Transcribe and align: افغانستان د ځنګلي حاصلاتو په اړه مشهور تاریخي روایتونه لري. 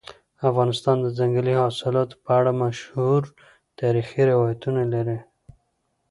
افغانستان 0.49 0.97
د 1.01 1.07
ځنګلي 1.17 1.53
حاصلاتو 1.61 2.15
په 2.23 2.31
اړه 2.39 2.51
مشهور 2.63 3.21
تاریخي 3.79 4.21
روایتونه 4.31 4.81
لري. 4.93 5.19